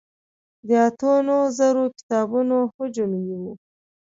[0.67, 2.39] د اتو نهو زرو کتابو
[2.75, 3.43] حجم یې و.